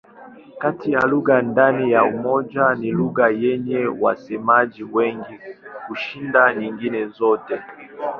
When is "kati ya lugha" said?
0.61-1.41